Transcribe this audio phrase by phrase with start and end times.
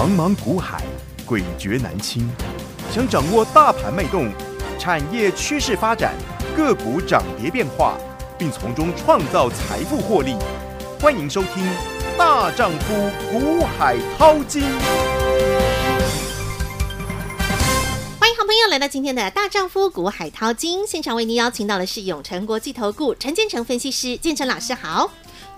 [0.00, 0.82] 茫茫股海，
[1.28, 2.26] 诡谲难清。
[2.90, 4.32] 想掌握大盘脉动、
[4.78, 6.14] 产业趋势发展、
[6.56, 7.98] 个股涨跌变化，
[8.38, 10.36] 并从中创造财富获利，
[10.98, 11.62] 欢迎收听
[12.16, 14.62] 《大丈夫股海淘金》。
[18.18, 25.10] 欢迎好朋友来到今天的《大丈夫股海淘金》现场，为您邀请到的是永诚国际投顾陈建成分析师，建成老师好。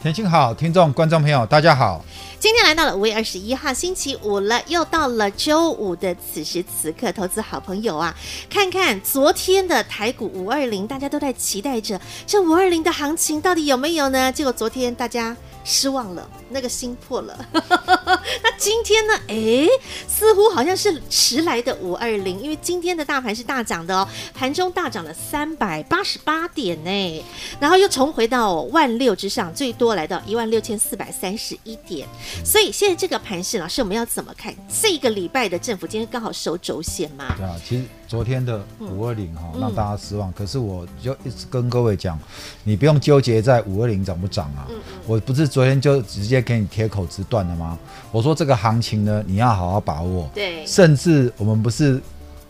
[0.03, 2.05] 田青好，听众观众朋友大家好。
[2.41, 8.13] 今天来到了五月二十一号星期五了，又到了周五的此时此刻，投资好朋友啊，
[8.51, 14.33] 看看昨天的台股五二零，大家都在期待着这五二零的行情到底有没有呢？
[14.33, 16.29] 结果昨天大家失望了。
[16.55, 19.15] 那个心破了，那今天呢？
[19.29, 19.67] 哎，
[20.07, 27.25] 似乎好像是迟来的五二零，因为今天的大盘是大涨的哦，盘中大涨了三百八十八点呢，
[27.59, 32.07] 然后又重回到万六之上，最多来到一万六千四百三十一点。
[32.45, 34.55] 所以现在这个盘势，老师我们要怎么看？
[34.69, 37.35] 这个礼拜的政府今天刚好收轴线嘛？
[37.39, 42.19] 对啊，其实昨天的五二零哈让大家失望，可是我就一直跟各位讲，
[42.63, 44.69] 你不用纠结在五二零涨不涨啊，
[45.07, 46.43] 我不是昨天就直接。
[46.43, 47.79] 给你铁口直断了吗？
[48.11, 50.29] 我说这个行情呢，你要好好把握。
[50.35, 52.03] 对，甚至我们不是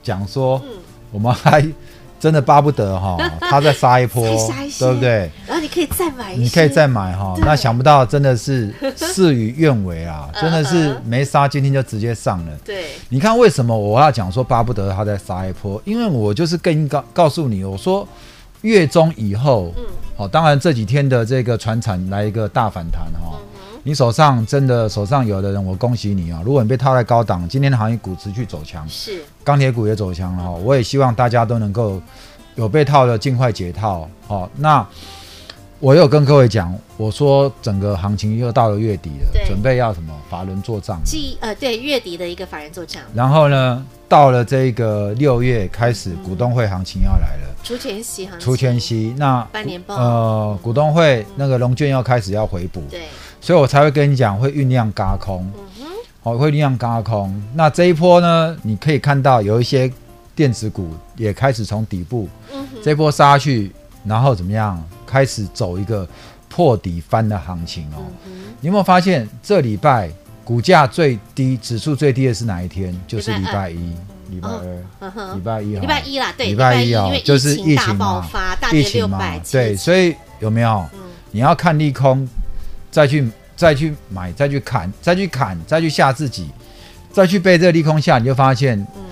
[0.03, 0.59] 讲说，
[1.11, 1.61] 我们还
[2.23, 3.17] 真的巴不得哈，
[3.51, 4.23] 他再杀一波，
[4.78, 5.28] 对不对？
[5.45, 7.34] 然后你可以再买，你可以再买哈。
[7.41, 12.53] 那想不到真的是事与愿违啊， 真的是没杀，今天就直接上了。
[12.64, 15.83] 对，你看为什么我要讲说巴不得他再杀一波？
[15.84, 18.06] 因为我就是更告告诉你，我说
[18.61, 19.84] 月中以后，嗯，
[20.17, 23.36] 好，当然这几天的这个船产来一个大反弹哈。
[23.85, 26.41] 你手上真的手上有的人，我恭喜你啊！
[26.45, 30.51] 如果你被套在高档，今天的行业股持续走强，是钢铁股也走强了哈。
[30.51, 32.01] 我也希望大家都能够
[32.55, 34.09] 有被套的尽快解套。
[34.29, 34.87] 好，那
[35.81, 41.01] 我有跟各位讲，我说整个行情又到了月底了，准备要什么法人做账？
[41.05, 43.03] 即呃，对月底的一个法人做账。
[43.13, 53.01] 然后呢，到了这个六月开始，股东会行情要来了，除权息行情，除权息，那半年报呃，股东会那个龙券要开始要回补，对。
[53.42, 55.53] 所以我才会跟你讲，会酝酿轧空，
[56.23, 57.42] 哦，会酝酿轧空。
[57.55, 59.92] 那这一波呢，你可以看到有一些
[60.36, 62.29] 电子股也开始从底部，
[62.85, 63.73] 这波杀去，
[64.05, 66.08] 然后怎么样，开始走一个
[66.48, 68.07] 破底翻的行情哦。
[68.61, 70.09] 你有没有发现，这礼拜
[70.45, 72.97] 股价最低、指数最低的是哪一天？
[73.09, 73.92] 就是礼拜一、
[74.30, 79.19] 礼拜二、礼拜一、礼拜一啦，对，礼拜一啊，就是疫情爆发，疫情嘛，
[79.51, 80.86] 对，所以有没有？
[81.33, 82.29] 你要看利空。
[82.92, 86.48] 再去再去买，再去砍，再去砍，再去吓自己，
[87.11, 89.03] 再去被这个利空吓，你就发现，嗯，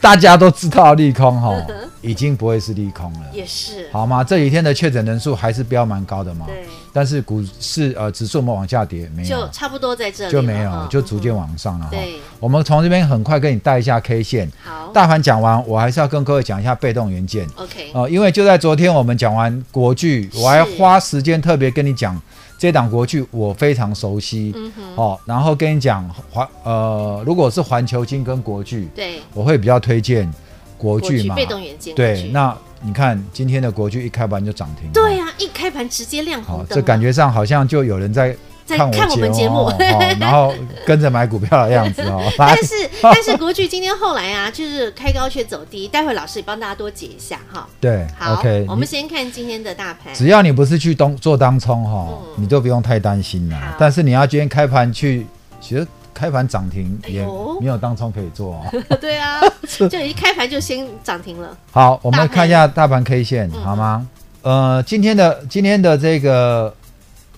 [0.00, 1.54] 大家都知道利空哈，
[2.00, 4.22] 已经不会是利空了，也是，好吗？
[4.22, 11.90] 这几天的确诊人数还是标蛮高的嘛，对，但是股市呃指数我们往下跌，没有，就差不多在这里，就没有，就逐渐往上了哈。
[11.90, 22.20] 对，我们从这边很快跟你带一下 K 线，好，大盘讲完，我还是要跟各位讲一下被动元件，OK，哦，因为就在昨天我们讲完国剧，我还花时间特别跟你讲。
[22.62, 30.32] 这档国剧我非常熟悉，嗯哼，哦，然后跟你讲环呃，如果是环球金跟国剧，对，我会比较推荐
[30.78, 38.36] 国剧嘛，被动元件，对，那你看今天的国剧一开盘就涨停，对呀，一开盘直接亮红灯，这感觉上好像就有人在。
[38.76, 39.70] 看我，们节目，
[40.18, 40.52] 然后
[40.86, 42.22] 跟着买股票的样子哦。
[42.38, 45.88] 但是但是国巨今天后来啊，就是开高却走低。
[45.88, 47.68] 待会老师也帮大家多解一下哈。
[47.80, 48.66] 对，好，OK。
[48.68, 50.14] 我们先看今天的大盘。
[50.14, 53.76] 只要你不是去东做当冲哈，嗯，你都不用太担心了。
[53.78, 55.26] 但是你要今天开盘去，
[55.60, 57.26] 其实开盘涨停也
[57.60, 58.82] 没有当冲可以做哦。
[59.00, 59.40] 对啊，
[59.90, 61.56] 就一开盘就先涨停了。
[61.70, 64.06] 好，我们看一下大盘 K 线，嗯，好吗？
[64.42, 66.74] 呃，今天的今天的这个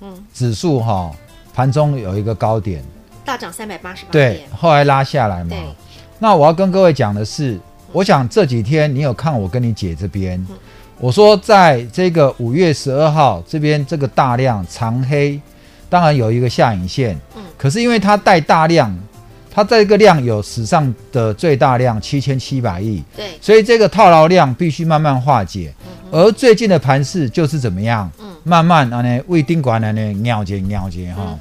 [0.01, 1.11] 嗯指数哈。
[1.55, 2.83] 盘中有一个高点，
[3.25, 5.51] 大涨三百八十八点，对，后来拉下来嘛。
[5.51, 5.63] 对，
[6.19, 7.59] 那我要跟各位讲的是，
[7.93, 10.57] 我想这几天你有看我跟你姐这边，嗯、
[10.99, 15.41] 我说在这个五月十二号这边这个大量长黑，
[15.89, 18.93] 当然有一个下影线，嗯，可是因为它带大量，
[19.49, 25.73] 它这个量有史上的最大量七千七百亿，对，所以这个套牢量必须慢慢化解。
[26.11, 28.11] 而最近的盘势就是怎么样？
[28.21, 31.39] 嗯，慢慢啊呢，胃定管的呢，尿结尿结哈。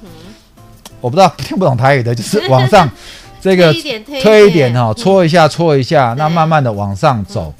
[0.99, 2.89] 我不知道 听不懂台语的，就是往上
[3.41, 3.73] 这个
[4.21, 7.53] 推一点哈，搓一下搓一下，那慢慢的往上走。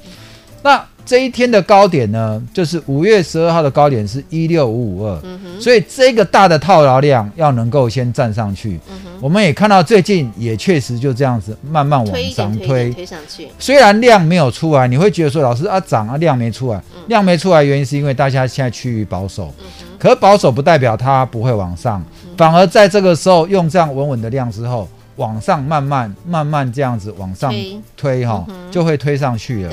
[0.62, 5.20] 那这一天的高点呢，就是五月十二号的高点是一六五五二，
[5.60, 8.80] 所以这个大的套牢量要能够先站上去。
[8.88, 13.48] 嗯、我们也看到最近也确实就这样子慢慢往上推，推，推上去。
[13.58, 19.52] 虽然量没有出来，你会觉得说老师啊涨啊量没出来，嗯、量没出来原因是因为大家现在趋于保守。
[19.60, 19.66] 嗯、
[19.98, 27.52] 可保守不代表它不会往上，嗯、反而在这个时候用这样稳稳的量之后，往上慢慢慢慢这样子往上
[27.94, 28.24] 推。
[28.24, 29.72] 哈，就会推上去了。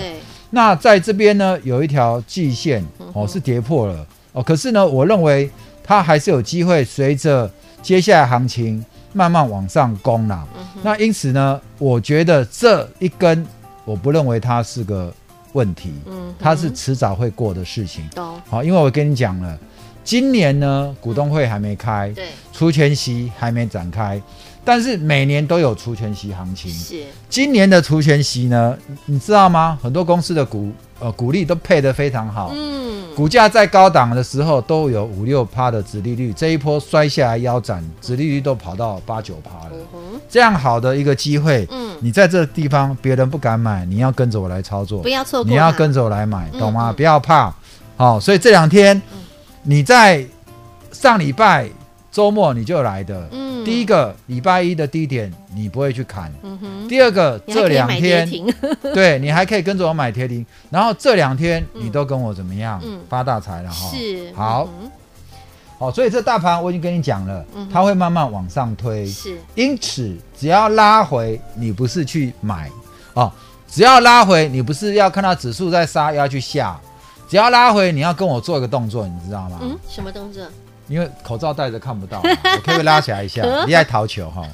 [0.52, 0.54] 对。
[0.54, 4.44] 那在这边呢，有一条季线哦，是跌破了哦。
[4.44, 5.50] 可是呢，我认为
[5.84, 7.50] 它还是有机会随着
[7.82, 10.46] 接下来行情慢慢往上攻啦。
[10.84, 13.46] 那因此呢，我觉得这一根
[13.86, 15.14] 我不认为它是个
[15.54, 18.10] 问题，嗯它是迟早会过的事情。
[18.50, 19.58] 好，因为我跟你讲了，
[20.04, 24.22] 今年呢，股东会还没开，对，除权息还没展开。
[24.64, 28.78] 但是每年都有除权息行情，是今年的除权息呢？
[29.06, 29.78] 你知道吗？
[29.82, 40.20] 很多公司的股呃股利都配得非常好，嗯，股价在高档的时候都有五六趴的殖利率，这一波摔下来腰斩，殖利率都跑到八九趴了，嗯。
[40.30, 46.92] 这样好的一个机会，嗯，你在这地方别人不敢买，你要跟着我来操作，不要错过，你要跟着我来买，懂吗？
[46.92, 47.52] 嗯嗯，不要怕，
[47.98, 49.02] 好，所以这两天
[49.64, 50.24] 你在
[50.92, 51.68] 上礼拜。
[52.12, 53.26] 周末你就来的，
[53.62, 58.28] 嗯，第一个礼拜一的低点你不会去砍，嗯，第二个这两天，
[58.94, 64.70] 对你还可以跟着我买贴停，然后这两天你都跟我怎么样，嗯，发大财了哈，是，好，
[65.80, 72.70] 好，所以这大盘我已经跟你讲了，它会慢慢往上推，是，因此只要拉回，你不是去买。
[73.14, 73.30] 哦，
[73.68, 76.80] 只要拉回，你不是要看到指数在杀要去下，
[77.28, 79.60] 只要拉回，你要跟我做一个动作，你知道吗？
[79.62, 80.42] 嗯，什么动作？
[80.92, 83.42] 因为口罩戴着看不到， 我可以拉起来一下？
[83.66, 84.46] 你爱逃球哈？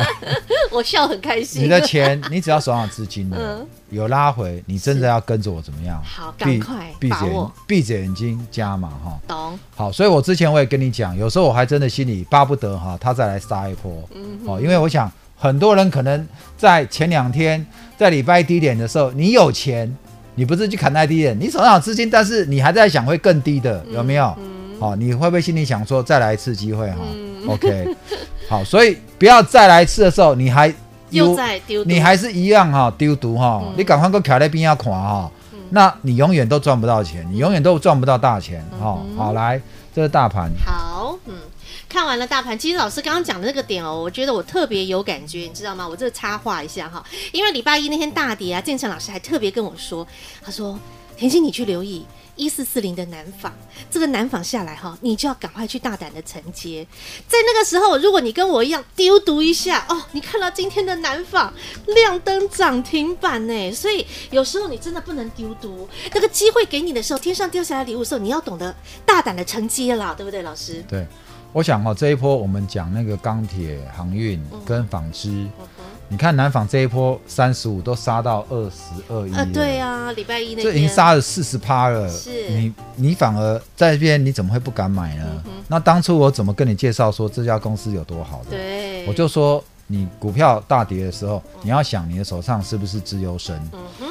[0.70, 1.64] 我笑很开心。
[1.64, 6.00] 你的钱，你只要手上有资金的，有拉回，你真的要跟着我怎么样？
[6.04, 9.18] 好，赶快闭着眼，闭着眼睛加码哈。
[9.26, 9.58] 懂。
[9.74, 13.90] 好，所以我之前我也跟你讲，有时候我还真的心里巴不得哈，他再来杀一波。
[14.14, 14.38] 嗯。
[14.46, 16.28] 哦，因为我想很多人可能
[16.58, 17.66] 在前两天
[17.96, 19.92] 在礼拜低点的时候，你有钱，
[20.34, 24.36] 你不是去砍那低点，你手上有资金，但是你还在想会更低的，有没有？
[24.80, 27.94] 好，你会不会心里想说再来一次机会哈、嗯、？OK，
[28.48, 30.74] 好，所以不要再来一次的时候，你还
[31.10, 35.30] 又在丢，你还是一样哈丢毒哈，你赶快给我卡在边要垮哈，
[35.68, 39.16] 那你永远都赚不到钱，你永远都赚不到大钱哈、嗯。
[39.16, 39.60] 好，来，
[39.94, 40.50] 这是大盘。
[40.64, 41.34] 好，嗯，
[41.86, 45.86] 看完了大盘，其实老师刚刚讲的那个点哦，我觉得我特别有感觉，你知道吗？
[45.86, 50.06] 我这个插话一下哈，因为礼拜一那天大跌啊，建成老师还特别跟我说，
[50.42, 50.78] 他说
[51.16, 52.06] 甜心你去留意。
[52.40, 53.52] 一四四零的南纺，
[53.90, 56.86] 这个南纺下来哈，你就要赶快去大胆的承接。
[57.28, 61.52] 在那个时候，如果你跟我一样丢毒一下哦，你看到今天的南纺
[61.88, 65.86] 亮灯涨停板呢，所以有时候你真的不能丢毒。
[66.14, 70.82] 那个机会给你的时候，天上掉下来礼物的时候，你要懂得大胆的承接了，对不对，老师？
[70.88, 71.06] 对，
[71.52, 75.28] 我想哦，这一波我们讲那个钢铁、航运跟纺织。
[75.28, 75.50] 嗯
[76.10, 82.08] 你看南纺这一波三十五都杀到二十二亿，啊，对啊，礼拜一那这已经杀了四十趴了。
[82.10, 85.24] 是，你你反而在这边你怎么会不敢买呢？
[85.46, 85.52] 嗯？
[85.68, 88.50] 那当初我怎么跟你介绍说这家公司有多好的？
[88.50, 93.56] 对，我就说你股票大跌的时候，嗯，你要想你的手上是不是资优生？
[93.72, 94.06] 嗯哼。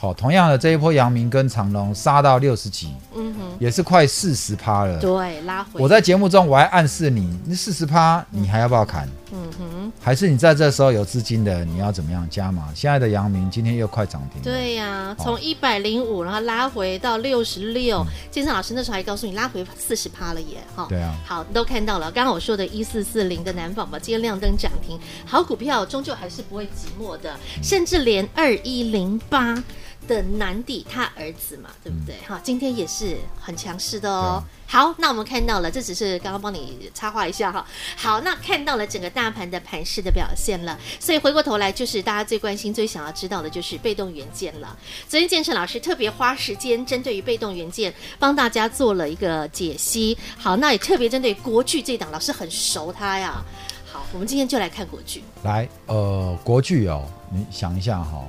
[0.00, 4.96] 好，同样的这一波阳明跟长隆杀到六十几，嗯哼，也是快四十趴了。
[5.00, 5.80] 对，拉回。
[5.80, 9.08] 我在节目中我还暗示你，那四十趴你还要不要砍？
[9.27, 12.68] 嗯哼，还是你在这时候有资金的，你要怎么样加码？
[12.74, 14.40] 现在的阳明今天又快涨停。
[14.42, 20.86] 对呀、啊，从一百零五然后拉回到六十六，建成老师那时候还告诉你拉回四十趴了耶，哈。
[20.88, 21.14] 对啊。
[21.26, 29.62] 好，都看到了，刚刚我说的一四四零的南纺吧，今天亮灯涨停，好股票终究还是不会寂寞的，甚至连二一零八。
[30.08, 32.16] 的南帝他儿子嘛，对不对？
[32.26, 34.42] 哈、嗯，今天也是很强势的哦。
[34.66, 37.64] 好，那我们看到了，这只是刚刚帮你插话一下哈。
[37.96, 44.76] 好，那看到了整个大盘的盘势的表现了，所以回过头来就是大家最关心、最想要知道的就是被动元件了。
[45.08, 50.16] 昨天建成老师特别花时间针对于被动元件帮大家做了一个解析。
[50.36, 53.42] 好，那也特别针对国剧这档，老师很熟他呀。
[53.90, 55.22] 好，我们今天就来看国剧。
[55.44, 58.22] 来，呃，国剧哦，你想一下哈，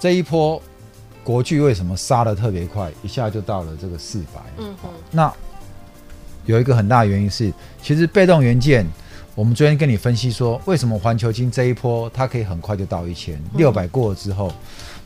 [0.00, 0.62] 这一波。
[1.28, 4.40] 国巨为什么杀的特别快，一下就到了这个四百？
[4.56, 5.30] 嗯哼，那
[6.46, 8.86] 有一个很大的原因是，其实被动元件，
[9.34, 14.50] 我们昨天跟你分析说，为什么环球金这一波它可以很快就到一千六百过了之后，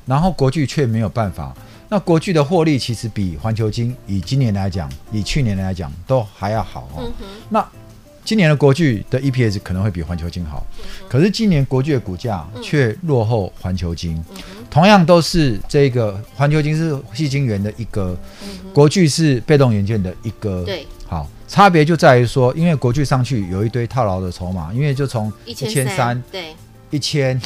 [0.06, 1.52] 然后国巨却没有办法。
[1.88, 7.10] 那国巨的获利其实比环球金以今年来讲，以去年来讲都还要好哦。
[7.48, 7.68] 那
[8.24, 10.64] 今年的国巨的 EPS 可能会比环球金好，
[11.08, 14.22] 可是今年国巨的股价却落后环球金。
[14.70, 18.16] 同样都是这个环球金是矽晶圆的一哥，
[18.72, 20.64] 国巨是被动元件的一哥。
[20.64, 26.54] 对，好，差别就在于说，因为国巨上去有一堆套牢的筹码，因为就从一千三，对，
[26.90, 27.38] 一千，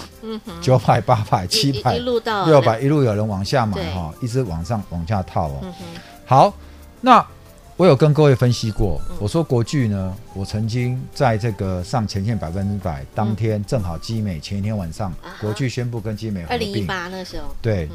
[0.60, 5.74] 九百、八百、七百、六百，一路有人往下买哈，一直往上往下套哦。
[6.24, 6.54] 好，
[7.00, 7.26] 那
[7.76, 17.86] 我有跟各位分析过，我说国巨呢，我曾经在这个上前线百分之百当天，正好基美前一天晚上，国巨宣布跟基美合并，二零一八那时候，对，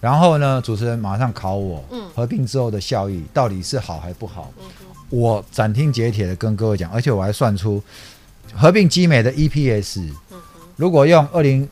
[0.00, 1.84] 然后呢，主持人马上考我，
[2.16, 4.52] 合并之后的效益到底是好还不好？
[5.08, 7.80] 我斩钉截铁的跟各位讲，而且我还算出
[8.56, 10.10] 合并基美的 EPS，
[10.74, 11.68] 如果用二零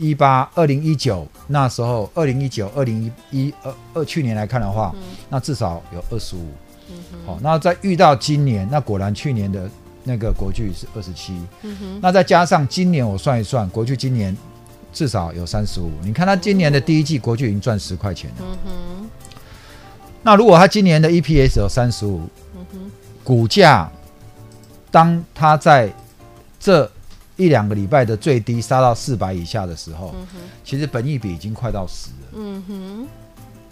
[0.00, 6.48] 一八、二零一九那时候，二零一九、二零一一二二去年来看的话，嗯、那至少有二十五。
[7.26, 9.70] 好，那再遇到今年，那果然去年的
[10.02, 11.38] 那个国剧是二十七。
[12.00, 14.34] 那再加上今年我算一算，国剧今年
[14.90, 15.90] 至少有三十五。
[16.02, 18.46] 你看他今年的第一季，国剧已经赚十块钱了。
[20.22, 22.22] 那如果他今年的 EPS 有三十五，
[23.22, 23.90] 股价
[24.90, 25.92] 当他在
[26.58, 26.90] 这。
[27.40, 33.08] 一两个礼拜的最低杀到四百以下的时候，嗯、其实本益比已经快到十了，嗯哼，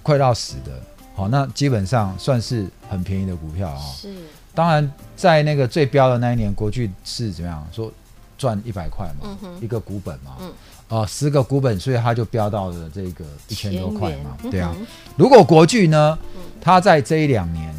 [0.03, 0.81] 快到十的，
[1.15, 3.93] 好，那基本上算是很便宜的股票啊、哦。
[3.95, 4.15] 是，
[4.55, 7.69] 当然在那个最标的那一年，国巨是怎么样？
[7.71, 7.93] 说
[8.39, 10.49] 赚一百块嘛，嗯、一个股本嘛，嗯，
[10.89, 14.51] 哦、呃，十个股本，所以它就飙到了这个一千多块嘛，元。
[14.51, 14.75] 对啊。
[14.81, 16.19] 嗯、如果国巨呢，
[16.59, 17.75] 它在这一两年，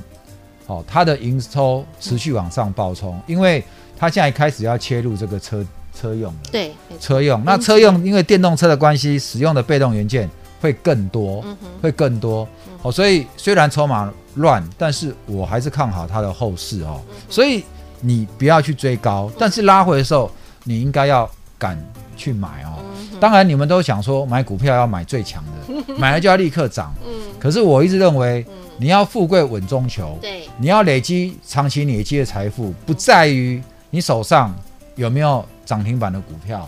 [0.67, 3.63] 哦，它的营收持续往上暴冲，嗯、因为
[3.97, 5.65] 它现在开始要切入这个车。
[5.93, 10.29] 车用的对，车用那车用，因为电动车的关系，使用的被动元件
[10.61, 12.47] 会更多，嗯、哼会更多。
[12.81, 17.01] 哦，所以虽然筹码乱，但是我还是看好它的后市哦。
[17.29, 17.63] 所以
[17.99, 20.31] 你不要去追高，但是拉回的时候，
[20.63, 21.77] 你应该要敢
[22.15, 22.79] 去买哦。
[23.19, 26.95] 当然，你们都想说买股票要买最强的， 买了就要立刻涨。
[27.05, 28.45] 嗯、可是我一直认为，
[28.77, 34.55] 你要富贵稳中求，对，你要累积长期累积的财富，不在于你手上
[34.95, 35.45] 有没有。
[35.69, 36.67] 涨停板的股票，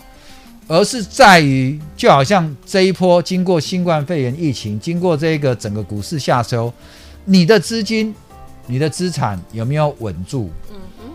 [0.68, 6.72] 而是在于，就好像这一波经过新冠肺炎疫情，经过这个整个股市下收，
[7.24, 8.14] 你的资金、
[8.68, 10.50] 你的资产有没有稳住？
[10.70, 11.10] 嗯哼，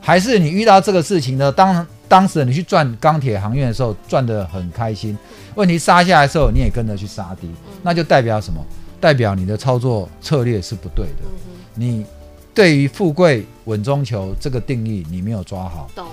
[0.00, 1.50] 还是你遇到这个事情呢？
[1.50, 5.18] 当当时你去赚钢铁航运的时候，赚得很开心，
[5.56, 7.50] 问题杀下来的时候，你也跟着去杀低，
[7.82, 8.64] 那就代表什么？
[9.00, 11.22] 代表你的操作策略是不对的。
[11.74, 12.06] 你
[12.54, 15.90] 对于富贵稳中求这个定义，你没有抓好。
[15.92, 16.06] 懂。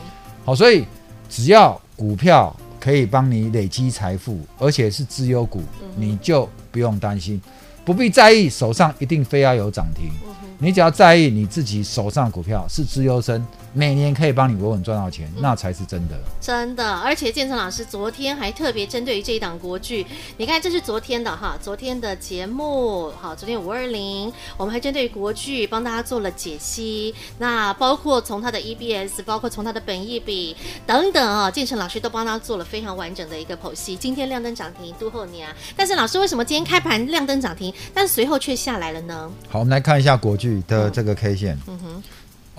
[0.43, 0.83] 好，所以。
[1.29, 5.61] 只要股票可以帮你累积财富，而且是资优股，
[5.95, 7.39] 你就不用担心，
[7.85, 10.09] 不必在意手上一定非要有涨停。
[10.57, 16.19] 你只要在意你自己手上股票是资优生，每年可以帮你稳稳赚到钱，那才是真的。
[16.41, 20.05] 真的，而且建成老师昨天还特别针对于这一档国剧，
[20.37, 33.95] 你看这是昨天的哈，昨天的节目，好，昨天五二零，我们还针对于国剧帮大家做了解析，那包括从它的 EBS，包括从它的本益比等等啊，建成老师都帮他做了非常完整的一个剖析。
[33.95, 35.55] 今天亮灯涨停，恭贺你啊！
[35.75, 39.31] 但是老师为什么今天开盘亮灯涨停，但随后却下来了呢？
[39.49, 40.49] 好，我们来看一下国剧。
[40.67, 42.03] 的这个 K 线，嗯哼，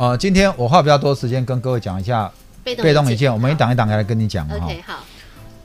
[0.01, 2.33] 呃，今天我花比较多时间跟各位讲一下
[2.65, 4.57] 被动元件，我们一档一档来跟你讲哈。
[4.57, 4.95] OK，好。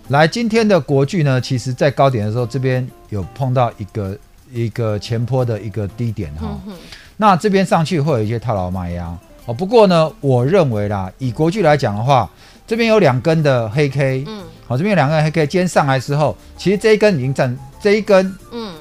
[0.09, 4.17] 来，今天的国巨呢，其实在高点的时候，这边有碰到一个
[4.51, 6.49] 一个前坡的一个低点哈。
[6.67, 6.73] 嗯、
[7.15, 9.53] 那这边上去会有一些套牢卖压哦。
[9.53, 12.29] 不过呢，我认为啦，以国巨来讲的话，
[12.67, 18.73] 这边有两根的黑 K，嗯，好，这边有两根黑 K，今天上来之后，其实这一根已经站，这一根，嗯。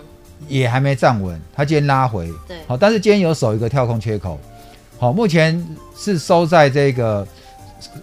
[0.47, 4.39] 也还没站稳，它今天拉回，对，好，但是今天有守一个跳空缺口，
[4.99, 7.27] 好，目前是收在这个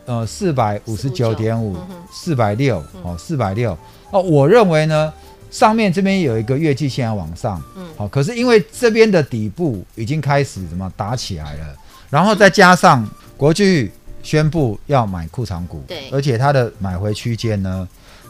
[0.05, 1.75] 呃四百五十九点五，
[2.11, 3.77] 四百六，哦，四百六，
[4.11, 5.11] 哦，我认为呢，
[5.49, 11.75] 上面这边有一个月季线要往上，嗯，好，可是因为这边的底部已经开始怎么打起来了，
[12.09, 17.87] 然后再加上国巨宣布要买库藏股，对，而且它的买回区间呢，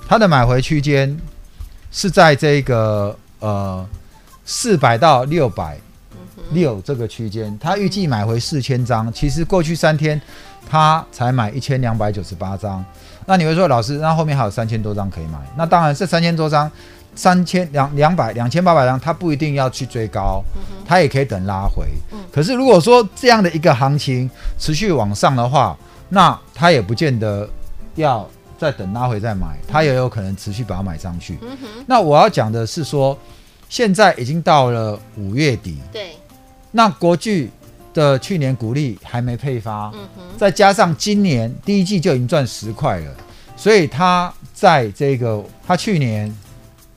[0.07, 1.17] 它的买回区间
[1.91, 3.85] 是在这个呃。
[4.43, 5.77] 四百到六百
[6.51, 9.11] 六这个区间，他预计买回四千张。
[9.11, 10.19] 其实过去三天
[10.69, 12.83] 他才买一千两百九十八张。
[13.25, 15.37] 那你会说，老师，那后面还有三千多张可以买？
[15.55, 16.69] 那当然，这三千多张，
[17.15, 20.43] 三千两两百两千八百张，他不一定要去追高，
[20.85, 21.85] 他也可以等拉回。
[22.31, 25.77] 可是如果说这样的一个行情持续往上的话，
[26.09, 27.47] 那他也不见得
[27.95, 28.27] 要
[28.57, 31.37] 再等拉回再买，他也有可能持续把它买上去。
[31.85, 33.17] 那我要讲的是说。
[33.69, 36.09] 现在已经到了五月底，对，
[36.71, 37.49] 那国巨
[37.93, 39.91] 的去年股利还没配发，
[40.37, 43.15] 再加上今年第一季就已经赚十块了，
[43.55, 46.33] 所以它在这个它去年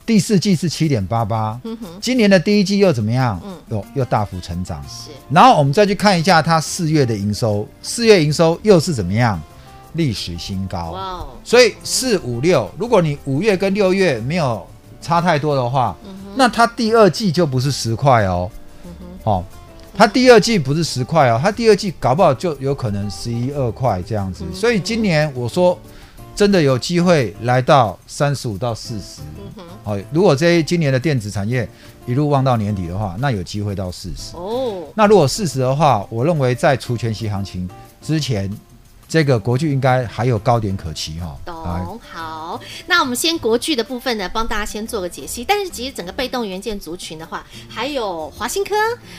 [0.05, 3.41] 第四季是七点八八，嗯哼，今年的第一季又怎么样？
[3.43, 5.11] 嗯，又又大幅成长，是。
[5.29, 9.41] 然后我们再去看一下它四月的营收，四月营收又是怎么样？
[9.93, 11.27] 历史新高，哇哦！
[11.41, 14.67] 所以四五六，如果你五月跟六月没有
[15.01, 19.43] 差太多的话，嗯那它第二季就不是十块哦，好、嗯哼哦，
[19.97, 24.43] 它第二季不是十块哦，它第二季搞不好就有可能十一二块这样子。
[24.47, 25.77] 嗯、所以今年我说
[26.35, 29.21] 真的有机会来到三十五到四十。
[29.83, 31.67] 好，如果这今年的电子产业
[32.05, 34.35] 一路望到年底的话，那有机会到四十。
[34.35, 37.69] 哦，那如果四十的话，我认为在除权息行情
[38.01, 38.51] 之前。
[39.07, 41.37] 这个国巨应该还有高点可期哈。
[41.45, 45.43] 懂好，那我们先国巨的部分呢，帮大家先做个解析。
[45.43, 48.75] 但是其实整个被动元件族群的话，还有华新科、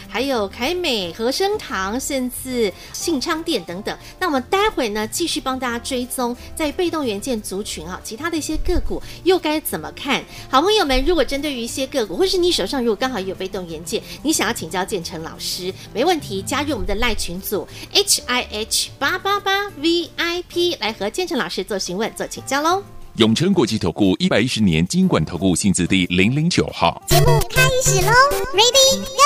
[0.08, 3.96] 还有凯美、和生堂，甚至信昌电等等。
[4.18, 10.22] 那我们待会呢，继续帮大家追踪在被动元件族群啊，其他的一些个股又该怎么看？
[10.50, 19.70] 好朋友们，如果针对于一些个股，或是你手上如果刚好有被动元件，你想要请教建成老师，没问题，加入我们的赖群组 H I H 八八八。
[19.80, 22.82] VIP 来和建成老师做询问、做请教喽。
[23.16, 27.02] 永诚国际投顾一百一十年金管投顾新字第零零九号。
[27.08, 28.12] 节目开始喽
[28.52, 29.25] ，Ready Go！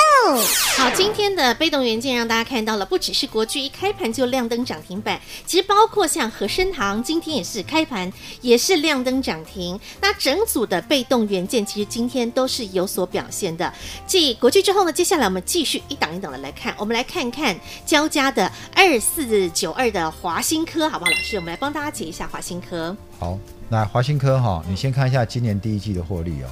[0.77, 8.11] 好，今天的被动元件让大家看到了，不只是国巨一开盘就亮灯涨停板，其实包括像和生堂今天也是开盘
[8.41, 9.79] 也是亮灯涨停。
[9.99, 13.73] 那整组的被动元件其实今天都是有所表现的。
[14.05, 21.11] 继国巨之后呢，接下来我们继续一档一档的来看，我们来看看交加的二四九二的华新科，好不好？
[21.11, 22.95] 老师，我们来帮大家解一下华新科。
[23.19, 23.37] 好。
[23.69, 26.49] 那华新科哈，你先看一下今年第一季的获利哦，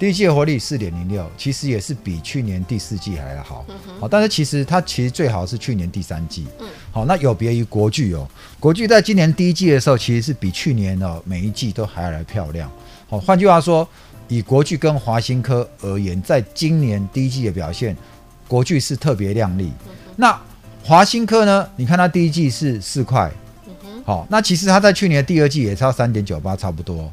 [0.00, 3.66] 第一季的获利四点零六，其实也是比去年第四季还要好。
[4.00, 6.46] 好，但是其实它其实最好是去年第三季。
[6.58, 8.26] 嗯，好，那有别于国巨哦，
[8.58, 12.72] 国巨在今年第一季的时候，其实是比去年的每一季都还要来漂亮。
[13.10, 13.86] 好，换句话说，
[14.28, 17.94] 以国巨跟华新科而言，在今年第一季的表现，
[18.48, 19.70] 国巨是特别亮丽。
[20.16, 20.34] 那
[20.82, 21.68] 华新科呢？
[21.76, 23.30] 你看它第一季是四块。
[24.06, 27.12] 好，那其实它在去年的第二季也差三点九八，差不多。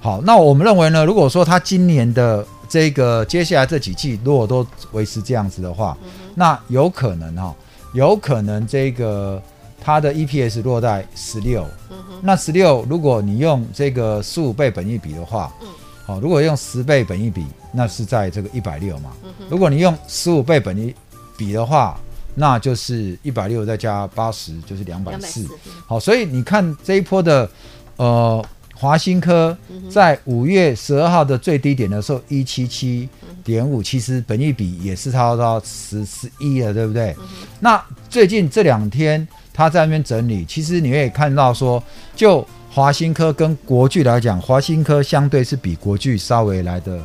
[0.00, 7.54] 好，那我们认为呢，如果说它今年的这个接下来这几季如果都维持这样子的话，嗯、那有可能哈，
[7.92, 9.40] 有可能这个
[9.80, 11.66] 它的 EPS 落在十六。
[11.90, 11.96] 嗯。
[12.22, 15.68] 那十六，如果你用这个十五倍本益比的话，嗯。
[16.06, 19.10] 好，如果用十倍本益比，那是在这个一百六嘛。
[19.48, 20.94] 如果你用十五倍本益
[21.36, 21.98] 比的话。
[22.36, 25.44] 那就是一百六再加八十，就是两百四。
[25.84, 27.50] 好，所以你看这一波的
[27.96, 28.42] 呃
[28.80, 29.56] 华新科
[29.90, 33.06] 在五月十二号的最低点的时候一七七
[33.44, 37.14] 点五，其实本益比也是差不多十十一了，对不对？
[37.60, 41.82] 那最近这两天他在那边整理，其实你可以看到说，
[42.16, 46.98] 就华新科跟国巨来讲，华新科相对是比国巨稍微来的。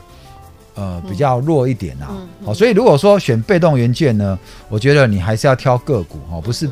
[0.77, 2.27] 呃，比较弱一点啊，好、嗯。
[2.47, 6.69] 嗯，所以如果说选被动元件呢，我觉得你还是要挑个股哈，不是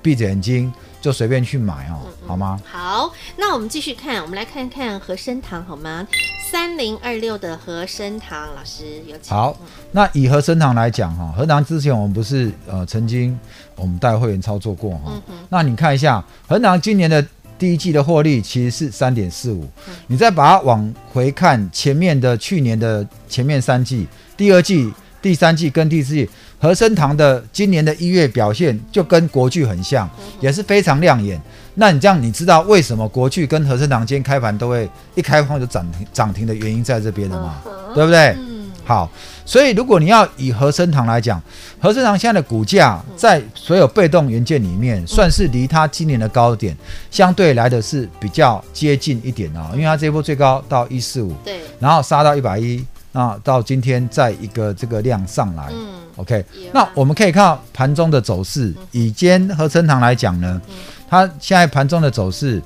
[0.00, 2.58] 闭着眼睛就随便去买哦、嗯嗯，好吗？
[2.64, 6.06] 好，那我们继续看，我们来看看和生堂好吗？
[6.50, 9.36] 三零二六的和生堂老师有请。
[9.36, 9.54] 好，
[9.90, 13.38] 那以和生堂来讲哈，和堂之前我们不是呃曾经
[13.76, 17.22] 我们带会员操作过哈、嗯，那你看一下和堂今年的。
[17.58, 19.64] 第一季的获利其实是三点四五，
[20.08, 24.04] 你再把它往回看前面的去年的前面三季、
[24.36, 30.08] 第二季、第三季跟第四季，和生堂的今年的一月表现就跟国剧很像，
[30.40, 31.40] 也是非常亮眼。
[31.74, 37.62] 那你这样你知道为什么国剧跟和生堂今天开盘都会一开盘就涨停涨停的原因在这边了吗？
[37.94, 38.36] 对不对？
[38.84, 39.08] 好，
[39.46, 41.40] 所以如果你要以和生堂来讲，
[41.80, 46.76] 和生堂现在的股价在所有被动元件里面，算是离它今年的高点
[47.08, 60.60] 相对来的是比较接近一点啊、哦，因为它这一波最高到一四五，对，然后杀到一百一，那到今天再一个这个量上来，嗯，OK，那我们可以看到盘中的走势，以今天和生堂来讲呢，
[61.08, 62.62] 它现在盘中的走势，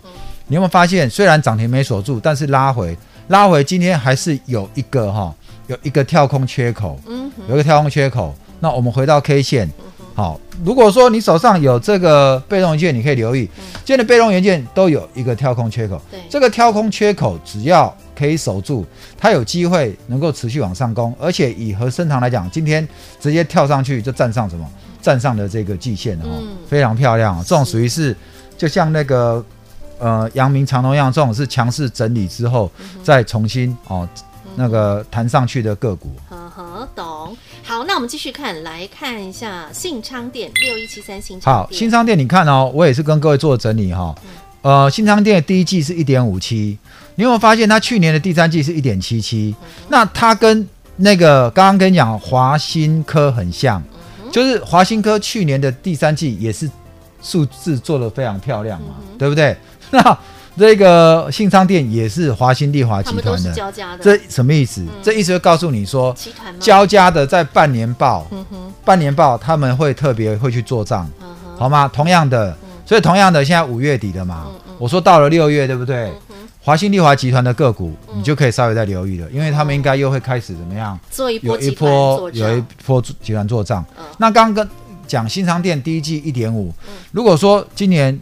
[0.46, 2.96] 你有没有发现，虽然涨停没锁住，但是拉回
[3.28, 5.34] 拉回，今天还是有一个哈。
[5.68, 8.32] 有一个跳空缺口，嗯，有一个跳空缺口。
[8.60, 9.68] 那我们回到 K 线，
[10.14, 13.50] 好，如果说你手上有这个被动元件，你可以留意，
[13.84, 16.00] 今天的被动元件都有一个跳空缺口。
[16.08, 18.84] 对，这个跳空缺口只要可以守住，
[19.18, 21.14] 它有机会能够持续往上攻。
[21.20, 22.86] 而且以和生堂来讲，今天
[23.20, 24.68] 直接跳上去就站上什么？
[25.02, 27.38] 站上的这个季线哦，非常漂亮。
[27.44, 28.16] 这种属于是
[28.58, 29.44] 就像那个
[29.98, 32.70] 呃阳明长隆一样，这种是强势整理之后
[33.04, 34.08] 再重新哦。
[34.58, 37.36] 那个弹上去的个股，呵呵，懂。
[37.62, 41.52] 好，那我们继续看，来看一下信昌店六一七三信昌。
[41.52, 44.14] 好，信昌店，你看哦，我也是跟各位做整理哈。
[44.62, 46.78] 呃，信昌店第一季是一点五七，
[47.16, 49.54] 你有没有发现它去年的第三季是一点七七？
[49.88, 53.82] 那它跟那个刚刚跟你讲华新科很像，
[54.22, 56.70] 嗯、就是华新科去年的第三季也是
[57.22, 59.56] 数字做得非常漂亮嘛，嗯、对不对？
[59.90, 60.18] 那
[60.58, 63.72] 这个信昌店也是华新丽华集团的。
[64.00, 64.80] 这什么意思？
[64.82, 66.54] 嗯、这意思就告诉你说，集团？
[66.58, 68.26] 交加的在半年报，
[68.84, 71.90] 半年报他们会特别会去做账，嗯，好吗？
[71.92, 74.46] 同样的，所以同样的，现在五月底的嘛，
[74.78, 76.10] 我说到了六月，对不对？
[76.66, 80.98] 华新丽华集团的个股，你就可以稍微再留意了，因为他们应该又会开始怎么样？
[81.12, 83.86] 做一波有一波有一波集团做账。
[84.18, 84.68] 那刚刚跟
[85.06, 86.74] 讲新昌店第一季一点五，
[87.12, 88.20] 如果说今年。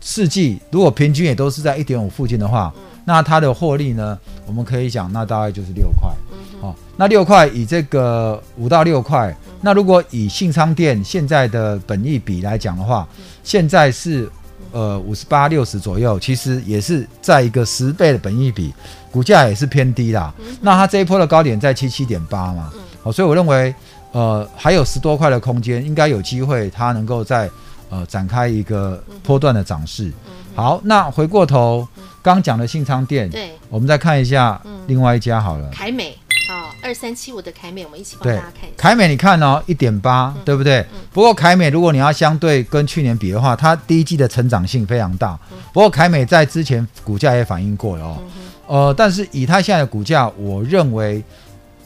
[0.00, 4.16] 四季如果平均也都是在一点五附近的话，嗯、那它的获利呢？
[4.46, 6.08] 我们可以讲，那大概就是六块。
[6.32, 14.30] 嗯、哦，那六块以这个五到六块，嗯、那如果以信昌店现在的本益比来讲的话，嗯、现在是
[14.72, 18.72] 呃五十八六十左右，其实也是在一个十倍的本益比，
[19.10, 20.32] 股价也是偏低啦。
[20.38, 23.74] 嗯、那它这一波的高点在七七点八嘛，嗯、哦，所以我认为
[24.12, 27.50] 呃还有十多块的空间，应该有机会它能够在。
[27.90, 30.12] 呃，展开一个波段的涨势。
[30.54, 31.88] 好，那回过头
[32.20, 35.70] 刚讲的信昌店，对，我们再看一下另外一家好了。
[35.70, 36.14] 凯美，
[36.48, 38.74] 好，二三七五的凯美，我们一起帮大家看一下。
[38.74, 40.80] 凯美，你看哦，一点八，对不对？
[40.94, 45.38] 嗯、不过凯美，如果你要相对跟去年比的话，它第一季的成长性非常大。
[45.52, 48.18] 嗯、不过凯美在之前股价也反映过了哦。
[48.66, 51.22] 嗯、呃，但是以它现在的股价，我认为，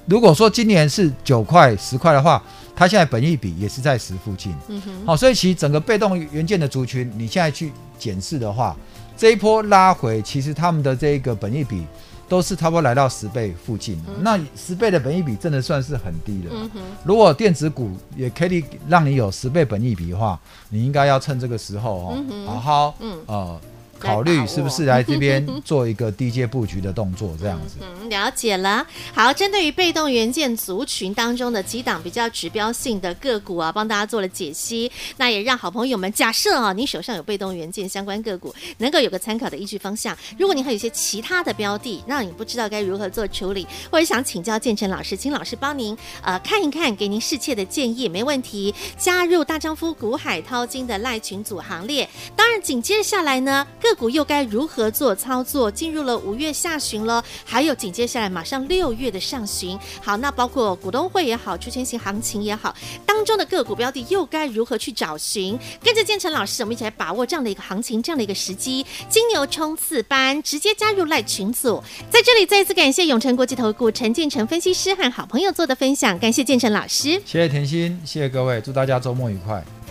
[0.06, 2.40] 如果说今年是九块、十块的话。
[2.74, 8.74] 它现在本益比也是在十附近，嗯哼，好，所以其实整个被动元件的族群，你现在去检视的话，
[9.14, 11.86] 这一波拉回，其实他们的这个本益比
[12.32, 16.54] 都是差不多来到十倍附近，嗯、那十倍的本益比真的算是很低了。
[16.54, 16.70] 嗯，
[17.04, 20.40] 如果电子股也可以让你有十倍本益比的话，
[20.70, 23.60] 你应该要趁这个时候哦，嗯、好好，嗯，呃。
[24.02, 27.76] 考虑是不是来这边做一个低阶 布局的动作，这样子。
[27.80, 28.86] 嗯，了解了。
[29.14, 34.90] 好，针对于被动元件族群当中的几档比较指标性的个股啊，帮大家做了解析。
[35.16, 40.16] 那也让好朋友们假设啊，你手上有被动元件相关个股，能够有个参考的依据方向。
[40.38, 48.74] 如果您还有一些其他的标的，那你不知道该如何做处理，或者想请教建成老师，请老师帮您呃看一看，给您适切的建议，没问题。
[48.98, 52.08] 加入大丈夫股海淘金的赖群组行列。
[52.34, 55.70] 当然，紧接着下来呢，个股又该如何做操作？
[55.70, 59.78] 进入了五月下旬了，还有紧接下来马上六月的上旬。
[60.02, 62.74] 好，那包括股东会也好，出圈型行情也好，
[63.06, 65.58] 当中的个股标的又该如何去找寻？
[65.82, 68.84] 跟着建成老师，我们一起来把握这样的一个行情，这样的一个时机。
[69.08, 71.82] 金牛冲刺班，直接加入赖群组。
[72.10, 79.62] 在这里再一次感谢永诚国际投顾陈建成分析师和好朋友做的分享，感谢建成老师，谢谢甜心，谢谢各位，祝大家周末愉快。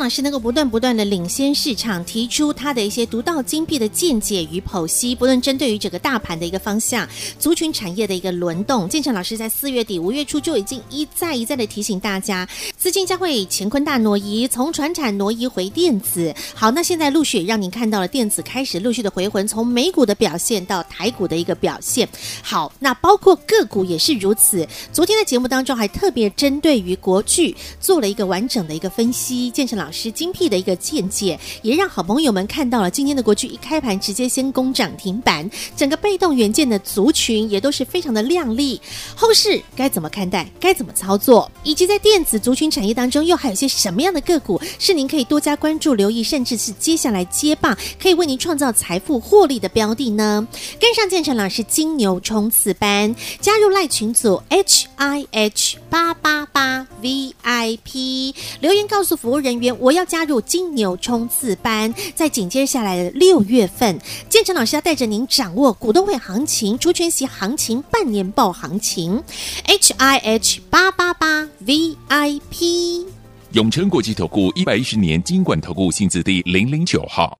[0.00, 7.06] 老师能够不断不断的领先市场，提出他的一些独到精辟的见解与剖析，不论针对于整个大盘的一个方向、
[7.38, 8.88] 族群产业的一个轮动。
[8.88, 16.34] 建成老师在四月底、五月初就已经一再一再的提醒大家，资金将会乾坤大挪移，从传产挪移回电子。
[16.54, 22.08] 好，那现在陆续也让您看到了电子开始陆续的回魂，从美股的表现到台股的一个表现。
[22.42, 24.66] 好，那包括个股也是如此。
[24.92, 29.50] 昨天的节目当中还特别针对于国巨做了一个完整的一个分析。
[29.50, 38.80] 建成老师精辟的一个见解，也让好朋友们看到了今天的国巨一开盘直接先攻涨停板，整个被动元件的族群也都是非常的亮丽。
[39.14, 40.48] 后市该怎么看待？
[40.58, 41.50] 该怎么操作？
[41.62, 50.46] 以及在电子族群产业当中，又还有些什么样的个股是您可以多加关注、留意，甚至是接下来接棒可以为您创造财富获利的标的呢？
[50.78, 59.78] 跟上建成老师金牛冲刺班，加入赖群组 H I H 八八八 V I P，留言告诉服务人员。
[59.80, 69.22] 我要加入金牛冲刺班，在紧接下来的六月份，建成老师要带着您掌握股东会行情、除权息行情、半年报行情。
[69.64, 73.06] H I H 八八八 V I P，
[73.52, 77.38] 永诚国际投顾一百一十年金管投顾薪资第零零九号。